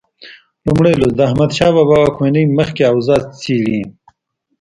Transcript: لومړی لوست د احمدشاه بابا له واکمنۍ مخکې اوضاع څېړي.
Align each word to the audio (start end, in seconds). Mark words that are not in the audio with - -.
لومړی 0.65 0.93
لوست 0.99 1.15
د 1.17 1.21
احمدشاه 1.27 1.71
بابا 1.75 1.95
له 1.97 2.03
واکمنۍ 2.03 2.43
مخکې 2.59 2.83
اوضاع 2.93 3.21
څېړي. 3.41 3.79